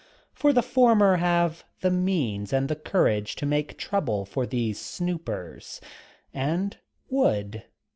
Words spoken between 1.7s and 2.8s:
the means and the